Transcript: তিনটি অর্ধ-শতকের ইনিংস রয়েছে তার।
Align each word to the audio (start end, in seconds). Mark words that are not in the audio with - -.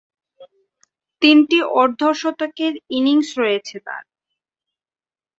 তিনটি 1.21 1.57
অর্ধ-শতকের 1.73 2.73
ইনিংস 2.89 3.29
রয়েছে 3.37 3.77
তার। 3.79 4.03